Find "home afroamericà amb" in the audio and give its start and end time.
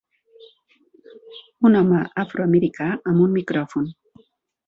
1.81-3.25